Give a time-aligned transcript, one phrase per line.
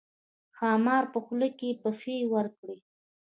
[0.57, 2.77] ښامار په خوله کې پښې ورکړې.